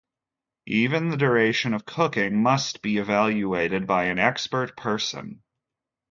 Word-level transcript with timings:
Even 0.65 1.09
the 1.11 1.15
duration 1.17 1.75
of 1.75 1.85
cooking 1.85 2.41
must 2.41 2.81
be 2.81 2.97
evaluated 2.97 3.85
by 3.85 4.05
an 4.05 4.17
expert 4.17 4.75
person. 4.75 5.43